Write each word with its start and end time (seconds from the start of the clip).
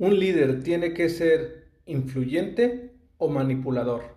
¿Un 0.00 0.18
líder 0.18 0.62
tiene 0.62 0.94
que 0.94 1.10
ser 1.10 1.66
influyente 1.84 2.94
o 3.18 3.28
manipulador? 3.28 4.16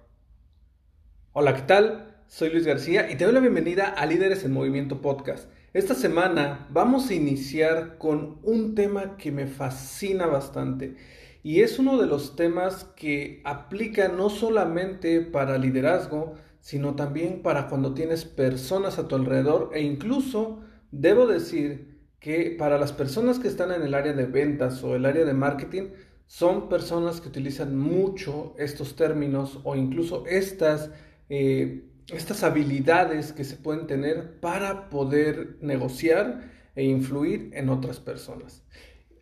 Hola, 1.34 1.54
¿qué 1.58 1.64
tal? 1.64 2.24
Soy 2.28 2.52
Luis 2.52 2.66
García 2.66 3.12
y 3.12 3.18
te 3.18 3.26
doy 3.26 3.34
la 3.34 3.42
bienvenida 3.42 3.90
a 3.90 4.06
Líderes 4.06 4.46
en 4.46 4.54
Movimiento 4.54 5.02
Podcast. 5.02 5.50
Esta 5.74 5.94
semana 5.94 6.70
vamos 6.72 7.10
a 7.10 7.14
iniciar 7.14 7.98
con 7.98 8.40
un 8.44 8.76
tema 8.76 9.18
que 9.18 9.34
me 9.34 9.46
fascina 9.46 10.26
bastante 10.26 10.96
y 11.44 11.60
es 11.60 11.78
uno 11.78 12.00
de 12.00 12.08
los 12.08 12.38
temas 12.38 12.86
que 12.96 13.42
aplica 13.44 14.08
no 14.08 14.30
solamente 14.30 15.20
para 15.20 15.58
liderazgo, 15.58 16.36
sino 16.62 16.96
también 16.96 17.42
para 17.42 17.68
cuando 17.68 17.94
tienes 17.94 18.24
personas 18.24 19.00
a 19.00 19.10
tu 19.10 19.16
alrededor 19.16 19.72
e 19.74 19.82
incluso, 19.82 20.62
debo 20.92 21.28
decir, 21.28 21.93
que 22.24 22.56
para 22.58 22.78
las 22.78 22.94
personas 22.94 23.38
que 23.38 23.50
están 23.50 23.74
en 23.74 23.82
el 23.82 23.94
área 23.94 24.14
de 24.14 24.26
ventas 24.26 24.82
o 24.82 24.96
el 24.96 25.06
área 25.06 25.26
de 25.26 25.34
marketing, 25.34 25.90
son 26.26 26.70
personas 26.70 27.20
que 27.20 27.28
utilizan 27.28 27.78
mucho 27.78 28.56
estos 28.58 28.96
términos 28.96 29.60
o 29.66 29.76
incluso 29.76 30.26
estas, 30.26 30.90
eh, 31.28 31.84
estas 32.08 32.44
habilidades 32.44 33.34
que 33.34 33.44
se 33.44 33.58
pueden 33.58 33.88
tener 33.88 34.40
para 34.40 34.90
poder 34.90 35.58
negociar 35.60 36.50
e 36.78 36.86
influir 36.86 37.50
en 37.56 37.68
otras 37.68 38.00
personas. 38.00 38.64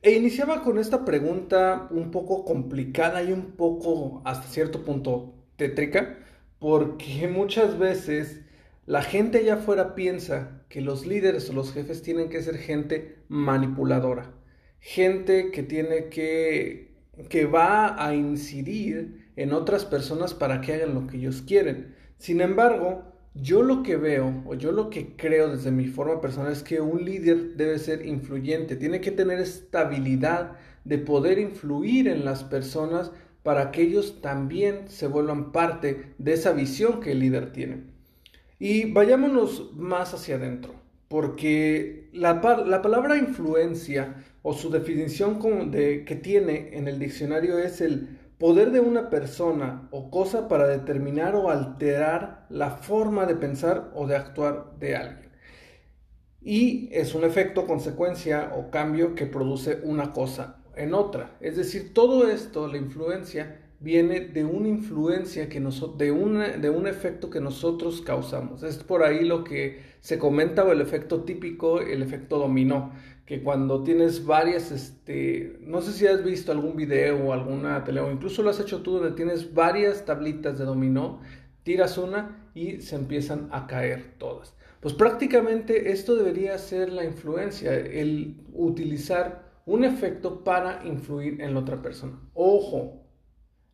E 0.04 0.12
iniciaba 0.12 0.62
con 0.62 0.78
esta 0.78 1.04
pregunta 1.04 1.88
un 1.90 2.12
poco 2.12 2.46
complicada 2.46 3.24
y 3.24 3.34
un 3.34 3.54
poco 3.54 4.22
hasta 4.26 4.48
cierto 4.48 4.86
punto 4.86 5.34
tétrica, 5.56 6.20
porque 6.60 7.28
muchas 7.28 7.80
veces 7.80 8.42
la 8.86 9.02
gente 9.02 9.40
allá 9.40 9.56
afuera 9.56 9.96
piensa 9.96 10.61
que 10.72 10.80
los 10.80 11.06
líderes 11.06 11.50
o 11.50 11.54
los 11.54 11.74
jefes 11.74 12.02
tienen 12.02 12.30
que 12.30 12.42
ser 12.42 12.58
gente 12.58 13.18
manipuladora, 13.28 14.32
gente 14.80 15.52
que 15.52 15.64
tiene 15.64 16.06
que, 16.06 16.94
que 17.28 17.46
va 17.46 18.02
a 18.04 18.16
incidir 18.16 19.30
en 19.36 19.52
otras 19.52 19.84
personas 19.84 20.34
para 20.34 20.62
que 20.62 20.74
hagan 20.74 20.94
lo 20.94 21.08
que 21.08 21.18
ellos 21.18 21.44
quieren. 21.46 21.94
Sin 22.18 22.40
embargo, 22.40 23.04
yo 23.34 23.64
lo 23.64 23.84
que 23.84 23.98
veo 23.98 24.44
o 24.46 24.54
yo 24.54 24.72
lo 24.72 24.90
que 24.90 25.18
creo 25.18 25.50
desde 25.50 25.72
mi 25.72 25.88
forma 25.88 26.22
personal 26.22 26.54
es 26.54 26.64
que 26.64 26.80
un 26.80 27.04
líder 27.04 27.58
debe 27.58 27.78
ser 27.78 28.06
influyente, 28.06 28.78
tiene 28.78 29.02
que 29.02 29.12
tener 29.12 29.40
estabilidad 29.40 30.54
de 30.86 31.00
poder 31.00 31.38
influir 31.38 32.08
en 32.08 32.24
las 32.24 32.46
personas 32.46 33.12
para 33.44 33.72
que 33.72 33.82
ellos 33.82 34.22
también 34.22 34.88
se 34.88 35.08
vuelvan 35.08 35.52
parte 35.52 36.14
de 36.18 36.32
esa 36.32 36.54
visión 36.54 37.02
que 37.02 37.12
el 37.12 37.20
líder 37.20 37.52
tiene. 37.52 37.91
Y 38.62 38.92
vayámonos 38.92 39.72
más 39.74 40.14
hacia 40.14 40.36
adentro, 40.36 40.76
porque 41.08 42.12
la, 42.14 42.36
la 42.68 42.84
palabra 42.84 43.18
influencia 43.18 44.24
o 44.44 44.54
su 44.54 44.70
definición 44.70 45.40
de, 45.72 46.06
que 46.06 46.16
tiene 46.16 46.78
en 46.78 46.88
el 46.88 47.00
diccionario 47.00 47.58
es 47.58 47.82
el 47.82 48.20
poder 48.38 48.70
de 48.70 48.80
una 48.80 49.10
persona 49.10 49.88
o 49.90 50.12
cosa 50.12 50.48
para 50.48 50.68
determinar 50.68 51.36
o 51.36 51.50
alterar 51.50 52.46
la 52.50 52.70
forma 52.70 53.26
de 53.26 53.36
pensar 53.36 53.90
o 53.96 54.06
de 54.06 54.16
actuar 54.16 54.74
de 54.78 54.96
alguien. 54.96 55.32
Y 56.40 56.88
es 56.92 57.16
un 57.16 57.24
efecto, 57.24 57.66
consecuencia 57.66 58.52
o 58.56 58.70
cambio 58.70 59.16
que 59.16 59.26
produce 59.26 59.80
una 59.84 60.14
cosa 60.14 60.58
en 60.76 60.94
otra. 60.94 61.36
Es 61.40 61.58
decir, 61.58 61.96
todo 61.96 62.30
esto, 62.30 62.68
la 62.68 62.78
influencia, 62.78 63.61
viene 63.82 64.22
de 64.22 64.46
una 64.46 64.68
influencia 64.68 65.50
que 65.50 65.60
nos, 65.60 65.98
de, 65.98 66.12
de 66.62 66.70
un 66.70 66.88
efecto 66.88 67.30
que 67.30 67.42
nosotros 67.42 68.02
causamos. 68.02 68.64
Es 68.64 68.78
por 68.78 69.04
ahí 69.04 69.26
lo 69.26 69.44
que 69.44 69.82
se 70.00 70.20
comenta 70.20 70.64
o 70.64 70.72
el 70.72 70.82
efecto 70.82 71.24
típico, 71.24 71.82
el 71.82 72.04
efecto 72.04 72.38
dominó, 72.38 72.94
que 73.26 73.42
cuando 73.42 73.84
tienes 73.84 74.26
varias, 74.26 74.72
este, 74.72 75.58
no 75.62 75.82
sé 75.82 75.94
si 75.94 76.06
has 76.06 76.24
visto 76.24 76.52
algún 76.52 76.76
video 76.76 77.18
o 77.26 77.34
alguna 77.34 77.84
tele, 77.84 78.02
o 78.02 78.12
incluso 78.12 78.44
lo 78.44 78.52
has 78.52 78.60
hecho 78.60 78.82
tú, 78.82 79.00
donde 79.00 79.16
tienes 79.16 79.54
varias 79.54 80.06
tablitas 80.06 80.60
de 80.60 80.66
dominó, 80.66 81.22
tiras 81.64 81.98
una 81.98 82.50
y 82.54 82.82
se 82.82 82.96
empiezan 82.96 83.50
a 83.52 83.68
caer 83.68 84.16
todas. 84.18 84.56
Pues 84.80 84.94
prácticamente 84.94 85.92
esto 85.92 86.16
debería 86.16 86.58
ser 86.58 86.92
la 86.92 87.04
influencia, 87.04 87.74
el 87.74 88.42
utilizar 88.54 89.52
un 89.66 89.86
efecto 89.86 90.44
para 90.44 90.86
influir 90.86 91.40
en 91.42 91.54
la 91.54 91.60
otra 91.62 91.82
persona. 91.82 92.20
Ojo, 92.34 93.01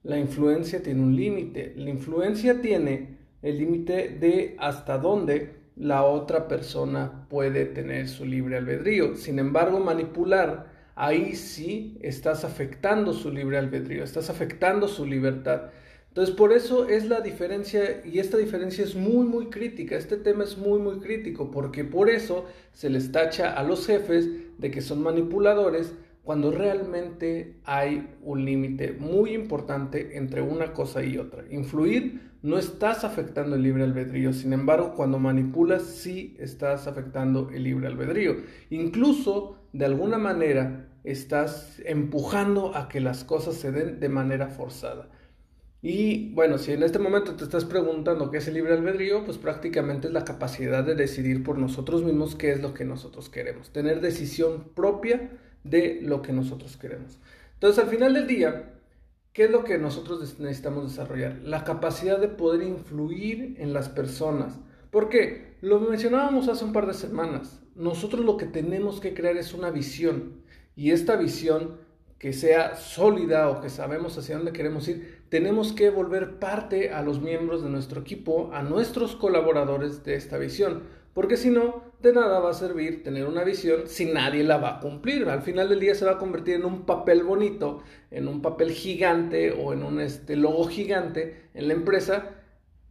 la 0.07 0.17
influencia 0.17 0.81
tiene 0.81 1.01
un 1.01 1.17
límite. 1.17 1.73
La 1.75 1.89
influencia 1.89 2.61
tiene 2.61 3.17
el 3.41 3.57
límite 3.57 4.07
de 4.07 4.55
hasta 4.57 4.97
dónde 4.97 5.57
la 5.75 6.05
otra 6.05 6.47
persona 6.47 7.27
puede 7.29 7.65
tener 7.65 8.07
su 8.07 8.25
libre 8.25 8.55
albedrío. 8.55 9.17
Sin 9.17 9.37
embargo, 9.37 9.81
manipular, 9.81 10.71
ahí 10.95 11.35
sí 11.35 11.97
estás 12.01 12.45
afectando 12.45 13.11
su 13.11 13.31
libre 13.31 13.57
albedrío, 13.57 14.05
estás 14.05 14.29
afectando 14.29 14.87
su 14.87 15.05
libertad. 15.05 15.71
Entonces, 16.07 16.33
por 16.33 16.53
eso 16.53 16.87
es 16.87 17.09
la 17.09 17.19
diferencia, 17.19 18.01
y 18.05 18.19
esta 18.19 18.37
diferencia 18.37 18.85
es 18.85 18.95
muy, 18.95 19.25
muy 19.25 19.47
crítica. 19.47 19.97
Este 19.97 20.15
tema 20.15 20.45
es 20.45 20.57
muy, 20.57 20.79
muy 20.79 20.99
crítico, 20.99 21.51
porque 21.51 21.83
por 21.83 22.09
eso 22.09 22.45
se 22.71 22.89
les 22.89 23.11
tacha 23.11 23.51
a 23.51 23.61
los 23.61 23.85
jefes 23.85 24.29
de 24.57 24.71
que 24.71 24.79
son 24.79 25.03
manipuladores, 25.03 25.93
cuando 26.27 26.51
realmente 26.51 27.61
hay 27.63 28.17
un 28.21 28.43
límite 28.43 28.91
muy 28.91 29.33
importante 29.33 30.17
entre 30.17 30.41
una 30.41 30.73
cosa 30.73 31.01
y 31.01 31.17
otra. 31.17 31.45
Influir 31.49 32.33
no 32.41 32.57
estás 32.57 33.05
afectando 33.05 33.55
el 33.55 33.63
libre 33.63 33.85
albedrío, 33.85 34.33
sin 34.33 34.51
embargo, 34.51 34.93
cuando 34.93 35.19
manipulas 35.19 35.83
sí 35.83 36.35
estás 36.37 36.85
afectando 36.85 37.49
el 37.53 37.63
libre 37.63 37.87
albedrío. 37.87 38.35
Incluso, 38.69 39.55
de 39.71 39.85
alguna 39.85 40.17
manera, 40.17 40.89
estás 41.05 41.81
empujando 41.85 42.75
a 42.75 42.89
que 42.89 42.99
las 42.99 43.23
cosas 43.23 43.55
se 43.55 43.71
den 43.71 44.01
de 44.01 44.09
manera 44.09 44.49
forzada. 44.49 45.09
Y 45.81 46.33
bueno, 46.33 46.57
si 46.57 46.73
en 46.73 46.83
este 46.83 46.99
momento 46.99 47.35
te 47.35 47.45
estás 47.45 47.63
preguntando 47.63 48.31
qué 48.31 48.39
es 48.39 48.47
el 48.49 48.55
libre 48.55 48.73
albedrío, 48.73 49.23
pues 49.23 49.37
prácticamente 49.37 50.07
es 50.07 50.13
la 50.13 50.25
capacidad 50.25 50.83
de 50.83 50.95
decidir 50.95 51.41
por 51.41 51.57
nosotros 51.57 52.03
mismos 52.03 52.35
qué 52.35 52.51
es 52.51 52.61
lo 52.61 52.73
que 52.73 52.83
nosotros 52.83 53.29
queremos. 53.29 53.71
Tener 53.71 54.01
decisión 54.01 54.65
propia 54.75 55.31
de 55.69 55.99
lo 56.01 56.21
que 56.21 56.33
nosotros 56.33 56.77
queremos. 56.77 57.19
Entonces, 57.53 57.83
al 57.83 57.89
final 57.89 58.13
del 58.13 58.27
día, 58.27 58.73
¿qué 59.33 59.45
es 59.45 59.51
lo 59.51 59.63
que 59.63 59.77
nosotros 59.77 60.39
necesitamos 60.39 60.89
desarrollar? 60.89 61.39
La 61.43 61.63
capacidad 61.63 62.19
de 62.19 62.27
poder 62.27 62.63
influir 62.63 63.55
en 63.59 63.73
las 63.73 63.89
personas. 63.89 64.59
¿Por 64.91 65.09
qué? 65.09 65.55
Lo 65.61 65.79
mencionábamos 65.79 66.47
hace 66.47 66.65
un 66.65 66.73
par 66.73 66.87
de 66.87 66.93
semanas. 66.93 67.61
Nosotros 67.75 68.23
lo 68.23 68.37
que 68.37 68.45
tenemos 68.45 68.99
que 68.99 69.13
crear 69.13 69.37
es 69.37 69.53
una 69.53 69.69
visión. 69.69 70.41
Y 70.75 70.91
esta 70.91 71.15
visión 71.15 71.77
que 72.19 72.33
sea 72.33 72.75
sólida 72.75 73.49
o 73.49 73.61
que 73.61 73.69
sabemos 73.69 74.17
hacia 74.17 74.37
dónde 74.37 74.53
queremos 74.53 74.87
ir, 74.87 75.16
tenemos 75.29 75.73
que 75.73 75.89
volver 75.89 76.39
parte 76.39 76.91
a 76.91 77.01
los 77.01 77.21
miembros 77.21 77.63
de 77.63 77.69
nuestro 77.69 78.01
equipo, 78.01 78.49
a 78.53 78.63
nuestros 78.63 79.15
colaboradores 79.15 80.03
de 80.03 80.15
esta 80.15 80.37
visión. 80.37 80.83
Porque 81.13 81.35
si 81.35 81.49
no, 81.49 81.83
de 82.01 82.13
nada 82.13 82.39
va 82.39 82.51
a 82.51 82.53
servir 82.53 83.03
tener 83.03 83.25
una 83.25 83.43
visión 83.43 83.87
si 83.87 84.05
nadie 84.05 84.43
la 84.43 84.57
va 84.57 84.77
a 84.77 84.79
cumplir. 84.79 85.27
Al 85.29 85.41
final 85.41 85.67
del 85.67 85.79
día 85.79 85.95
se 85.95 86.05
va 86.05 86.11
a 86.11 86.17
convertir 86.17 86.55
en 86.55 86.65
un 86.65 86.85
papel 86.85 87.23
bonito, 87.23 87.81
en 88.11 88.27
un 88.27 88.41
papel 88.41 88.71
gigante 88.71 89.51
o 89.51 89.73
en 89.73 89.83
un 89.83 89.99
este, 89.99 90.35
logo 90.35 90.65
gigante 90.67 91.49
en 91.55 91.67
la 91.67 91.73
empresa 91.73 92.35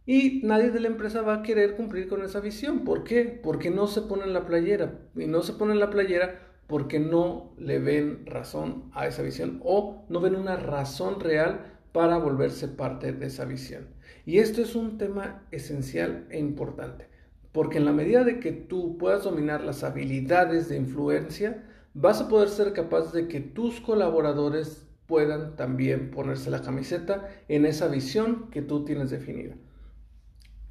y 0.05 0.39
nadie 0.43 0.71
de 0.71 0.79
la 0.79 0.87
empresa 0.87 1.21
va 1.21 1.35
a 1.35 1.43
querer 1.43 1.75
cumplir 1.75 2.07
con 2.07 2.23
esa 2.23 2.39
visión. 2.39 2.85
¿Por 2.85 3.03
qué? 3.03 3.25
Porque 3.43 3.69
no 3.69 3.87
se 3.87 4.01
pone 4.01 4.23
en 4.23 4.33
la 4.33 4.45
playera. 4.45 4.99
Y 5.15 5.25
no 5.25 5.41
se 5.41 5.51
pone 5.51 5.73
en 5.73 5.81
la 5.81 5.89
playera 5.89 6.39
porque 6.67 6.99
no 6.99 7.53
le 7.57 7.79
ven 7.79 8.25
razón 8.25 8.89
a 8.93 9.05
esa 9.07 9.21
visión 9.21 9.61
o 9.63 10.05
no 10.07 10.21
ven 10.21 10.35
una 10.35 10.55
razón 10.55 11.19
real 11.19 11.76
para 11.97 12.19
volverse 12.19 12.67
parte 12.67 13.11
de 13.11 13.25
esa 13.25 13.43
visión. 13.45 13.87
Y 14.23 14.37
esto 14.37 14.61
es 14.61 14.75
un 14.75 14.99
tema 14.99 15.47
esencial 15.49 16.27
e 16.29 16.37
importante. 16.37 17.07
Porque 17.51 17.79
en 17.79 17.85
la 17.85 17.91
medida 17.91 18.23
de 18.23 18.39
que 18.39 18.51
tú 18.51 18.99
puedas 18.99 19.23
dominar 19.23 19.63
las 19.63 19.83
habilidades 19.83 20.69
de 20.69 20.77
influencia, 20.77 21.63
vas 21.95 22.21
a 22.21 22.27
poder 22.29 22.49
ser 22.49 22.73
capaz 22.73 23.13
de 23.13 23.27
que 23.27 23.39
tus 23.39 23.81
colaboradores 23.81 24.85
puedan 25.07 25.55
también 25.55 26.11
ponerse 26.11 26.51
la 26.51 26.61
camiseta 26.61 27.29
en 27.47 27.65
esa 27.65 27.87
visión 27.87 28.51
que 28.51 28.61
tú 28.61 28.85
tienes 28.85 29.09
definida. 29.09 29.55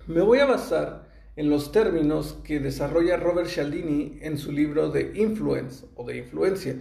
Me 0.07 0.21
voy 0.21 0.39
a 0.39 0.47
basar 0.47 1.09
en 1.35 1.51
los 1.51 1.73
términos 1.73 2.39
que 2.45 2.61
desarrolla 2.61 3.17
Robert 3.17 3.49
Cialdini 3.49 4.21
en 4.23 4.39
su 4.39 4.53
libro 4.53 4.91
de 4.91 5.11
Influence 5.17 5.87
o 5.97 6.07
de 6.07 6.19
influencia. 6.19 6.81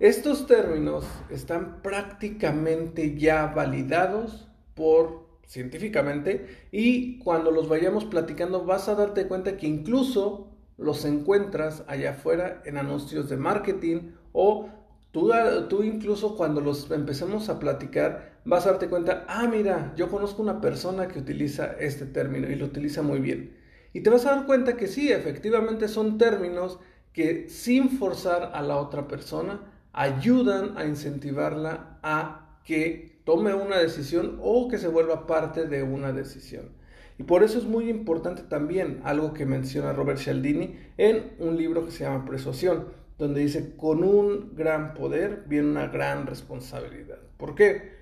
Estos 0.00 0.46
términos 0.46 1.04
están 1.28 1.82
prácticamente 1.82 3.18
ya 3.18 3.48
validados 3.48 4.48
por 4.74 5.26
científicamente 5.46 6.46
y 6.72 7.18
cuando 7.18 7.50
los 7.50 7.68
vayamos 7.68 8.06
platicando 8.06 8.64
vas 8.64 8.88
a 8.88 8.94
darte 8.94 9.28
cuenta 9.28 9.58
que 9.58 9.66
incluso 9.66 10.48
los 10.78 11.04
encuentras 11.04 11.84
allá 11.86 12.12
afuera 12.12 12.62
en 12.64 12.78
anuncios 12.78 13.28
de 13.28 13.36
marketing 13.36 14.12
o 14.32 14.70
tú, 15.10 15.32
tú 15.68 15.82
incluso 15.82 16.34
cuando 16.34 16.62
los 16.62 16.90
empecemos 16.90 17.50
a 17.50 17.58
platicar 17.58 18.40
vas 18.46 18.64
a 18.64 18.70
darte 18.70 18.88
cuenta, 18.88 19.26
ah, 19.28 19.46
mira, 19.48 19.92
yo 19.96 20.08
conozco 20.08 20.40
una 20.40 20.62
persona 20.62 21.08
que 21.08 21.18
utiliza 21.18 21.74
este 21.78 22.06
término 22.06 22.48
y 22.48 22.54
lo 22.54 22.64
utiliza 22.64 23.02
muy 23.02 23.20
bien. 23.20 23.54
Y 23.92 24.00
te 24.00 24.08
vas 24.08 24.24
a 24.24 24.34
dar 24.34 24.46
cuenta 24.46 24.78
que 24.78 24.86
sí, 24.86 25.12
efectivamente 25.12 25.88
son 25.88 26.16
términos 26.16 26.78
que 27.12 27.50
sin 27.50 27.90
forzar 27.90 28.52
a 28.54 28.62
la 28.62 28.78
otra 28.78 29.06
persona 29.06 29.60
ayudan 29.92 30.76
a 30.76 30.84
incentivarla 30.84 31.98
a 32.02 32.58
que 32.64 33.20
tome 33.24 33.54
una 33.54 33.78
decisión 33.78 34.38
o 34.42 34.68
que 34.68 34.78
se 34.78 34.88
vuelva 34.88 35.26
parte 35.26 35.66
de 35.66 35.82
una 35.82 36.12
decisión. 36.12 36.70
Y 37.18 37.24
por 37.24 37.42
eso 37.42 37.58
es 37.58 37.64
muy 37.64 37.90
importante 37.90 38.42
también 38.42 39.00
algo 39.04 39.34
que 39.34 39.44
menciona 39.44 39.92
Robert 39.92 40.18
Cialdini 40.18 40.78
en 40.96 41.32
un 41.38 41.56
libro 41.56 41.84
que 41.84 41.90
se 41.90 42.04
llama 42.04 42.24
Persuasión, 42.24 42.86
donde 43.18 43.40
dice, 43.40 43.76
con 43.76 44.02
un 44.02 44.56
gran 44.56 44.94
poder 44.94 45.44
viene 45.46 45.68
una 45.68 45.88
gran 45.88 46.26
responsabilidad. 46.26 47.18
¿Por 47.36 47.54
qué? 47.54 48.00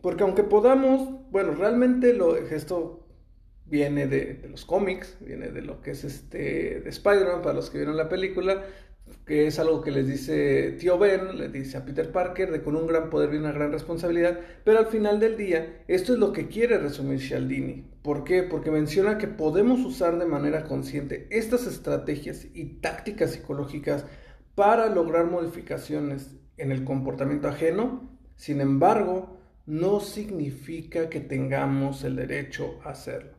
Porque 0.00 0.22
aunque 0.22 0.42
podamos, 0.42 1.30
bueno, 1.30 1.54
realmente 1.54 2.14
lo, 2.14 2.36
esto 2.36 3.06
viene 3.66 4.06
de, 4.06 4.46
los 4.50 4.64
cómics, 4.64 5.16
viene 5.20 5.48
de 5.48 5.62
lo 5.62 5.80
que 5.82 5.90
es 5.90 6.04
este, 6.04 6.80
de 6.80 6.88
Spider-Man, 6.88 7.42
para 7.42 7.54
los 7.54 7.70
que 7.70 7.78
vieron 7.78 7.96
la 7.96 8.08
película, 8.08 8.64
que 9.26 9.46
es 9.46 9.58
algo 9.58 9.80
que 9.80 9.90
les 9.90 10.06
dice 10.06 10.72
tío 10.72 10.98
Ben, 10.98 11.38
le 11.38 11.48
dice 11.48 11.78
a 11.78 11.84
Peter 11.84 12.10
Parker, 12.12 12.50
de 12.50 12.62
con 12.62 12.76
un 12.76 12.86
gran 12.86 13.10
poder 13.10 13.30
viene 13.30 13.46
una 13.46 13.54
gran 13.54 13.72
responsabilidad, 13.72 14.40
pero 14.64 14.78
al 14.78 14.86
final 14.86 15.20
del 15.20 15.36
día, 15.36 15.82
esto 15.88 16.12
es 16.12 16.18
lo 16.18 16.32
que 16.32 16.48
quiere 16.48 16.78
resumir 16.78 17.20
Cialdini. 17.20 17.86
¿Por 18.02 18.24
qué? 18.24 18.42
Porque 18.42 18.70
menciona 18.70 19.16
que 19.16 19.28
podemos 19.28 19.80
usar 19.80 20.18
de 20.18 20.26
manera 20.26 20.64
consciente 20.64 21.26
estas 21.30 21.66
estrategias 21.66 22.46
y 22.54 22.80
tácticas 22.80 23.32
psicológicas 23.32 24.04
para 24.54 24.88
lograr 24.88 25.26
modificaciones 25.26 26.36
en 26.56 26.70
el 26.70 26.84
comportamiento 26.84 27.48
ajeno, 27.48 28.10
sin 28.36 28.60
embargo, 28.60 29.38
no 29.66 30.00
significa 30.00 31.08
que 31.08 31.20
tengamos 31.20 32.04
el 32.04 32.16
derecho 32.16 32.78
a 32.84 32.90
hacerlo. 32.90 33.32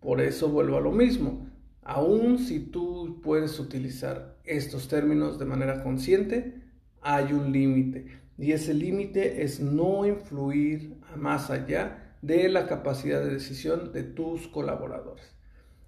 Por 0.00 0.20
eso 0.20 0.48
vuelvo 0.48 0.76
a 0.76 0.80
lo 0.80 0.90
mismo. 0.90 1.49
Aún 1.82 2.38
si 2.38 2.60
tú 2.60 3.20
puedes 3.22 3.58
utilizar 3.58 4.36
estos 4.44 4.88
términos 4.88 5.38
de 5.38 5.46
manera 5.46 5.82
consciente, 5.82 6.60
hay 7.00 7.32
un 7.32 7.52
límite. 7.52 8.20
Y 8.38 8.52
ese 8.52 8.74
límite 8.74 9.42
es 9.42 9.60
no 9.60 10.06
influir 10.06 10.96
más 11.16 11.50
allá 11.50 12.16
de 12.22 12.48
la 12.48 12.66
capacidad 12.66 13.22
de 13.22 13.34
decisión 13.34 13.92
de 13.92 14.02
tus 14.02 14.48
colaboradores. 14.48 15.34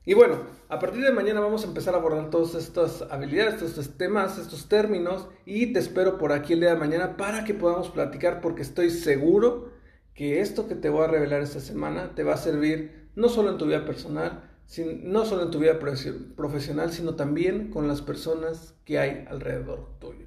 Y 0.05 0.15
bueno, 0.15 0.39
a 0.69 0.81
partir 0.81 1.05
de 1.05 1.13
mañana 1.13 1.39
vamos 1.39 1.65
a 1.65 1.69
empezar 1.69 1.95
a 1.95 1.99
abordar 1.99 2.29
todas 2.31 2.57
estas 2.57 3.03
habilidades, 3.03 3.63
estos 3.63 3.97
temas, 3.97 4.37
estos 4.37 4.69
términos 4.69 5.29
y 5.47 5.73
te 5.73 5.79
espero 5.79 6.19
por 6.19 6.33
aquí 6.33 6.55
el 6.55 6.61
día 6.61 6.71
de 6.71 6.81
mañana 6.81 7.17
para 7.17 7.45
que 7.45 7.55
podamos 7.55 7.89
platicar 7.91 8.41
porque 8.41 8.63
estoy 8.63 8.91
seguro 8.91 9.71
que 10.15 10.41
esto 10.41 10.67
que 10.67 10.75
te 10.75 10.89
voy 10.89 11.05
a 11.05 11.09
revelar 11.09 11.43
esta 11.43 11.61
semana 11.61 12.17
te 12.17 12.25
va 12.25 12.35
a 12.35 12.39
servir 12.39 13.11
no 13.15 13.29
solo 13.29 13.51
en 13.53 13.59
tu 13.59 13.67
vida 13.67 13.85
personal, 13.85 14.51
no 14.81 15.25
solo 15.25 15.43
en 15.43 15.51
tu 15.51 15.59
vida 15.59 15.79
profesional, 15.79 16.93
sino 16.93 17.15
también 17.15 17.71
con 17.71 17.89
las 17.89 18.01
personas 18.01 18.75
que 18.85 18.99
hay 18.99 19.25
alrededor 19.29 19.99
tuyo, 19.99 20.27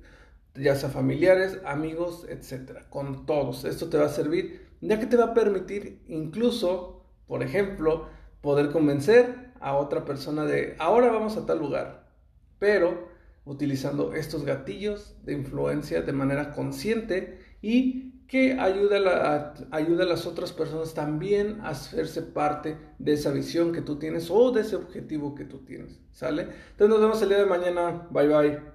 ya 0.53 0.75
sea 0.75 0.89
familiares, 0.89 1.59
amigos, 1.65 2.25
etcétera, 2.30 2.89
con 2.89 3.25
todos. 3.25 3.65
Esto 3.65 3.89
te 3.89 3.97
va 3.97 4.06
a 4.06 4.09
servir, 4.09 4.68
ya 4.81 5.00
que 5.00 5.07
te 5.07 5.18
va 5.18 5.25
a 5.25 5.33
permitir 5.33 6.03
incluso, 6.07 7.06
por 7.27 7.44
ejemplo, 7.44 8.07
poder 8.42 8.71
convencer 8.71 9.51
a 9.59 9.75
otra 9.75 10.06
persona 10.06 10.45
de 10.45 10.75
ahora 10.77 11.12
vamos 11.12 11.38
a 11.38 11.45
tal 11.45 11.59
lugar, 11.59 12.07
pero 12.59 13.09
utilizando 13.45 14.13
estos 14.13 14.45
gatillos 14.45 15.15
de 15.24 15.33
influencia 15.33 16.01
de 16.01 16.13
manera 16.13 16.51
consciente 16.51 17.39
y 17.62 18.15
que 18.27 18.54
ayuda 18.60 18.98
a, 19.69 19.75
ayuda 19.75 20.04
a 20.04 20.07
las 20.07 20.25
otras 20.25 20.51
personas 20.54 20.94
también 20.94 21.62
a 21.62 21.69
hacerse 21.69 22.22
parte 22.22 22.77
de 23.00 23.13
esa 23.13 23.31
visión 23.31 23.72
que 23.72 23.81
tú 23.81 23.98
tienes 24.00 24.30
o 24.31 24.51
de 24.51 24.62
ese 24.62 24.75
objetivo 24.75 25.36
que 25.36 25.45
tú 25.45 25.60
tienes. 25.60 26.00
¿Sale? 26.12 26.44
Entonces 26.72 26.89
nos 26.89 27.01
vemos 27.01 27.22
el 27.22 27.30
día 27.30 27.39
de 27.39 27.45
mañana. 27.45 28.07
Bye 28.12 28.27
bye. 28.27 28.75